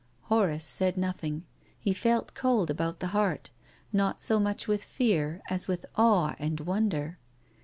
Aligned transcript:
Horace 0.33 0.65
said 0.65 0.97
nothing. 0.97 1.43
He 1.77 1.93
felt 1.93 2.33
cold 2.33 2.71
about 2.71 3.01
the 3.01 3.09
heart, 3.13 3.51
not 3.93 4.19
so 4.19 4.39
much 4.39 4.67
with 4.67 4.83
fear 4.83 5.41
as 5.47 5.67
with 5.67 5.85
awe 5.95 6.33
and 6.39 6.59
wonder. 6.61 7.19